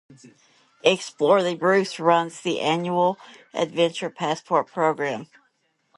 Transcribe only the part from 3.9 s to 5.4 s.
Passport program.